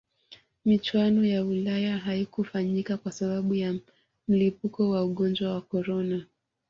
[0.65, 3.75] michuano ya ulaya haikufanyika kwa sababu ya
[4.27, 6.25] mlipuko wa ugonjwa wa corona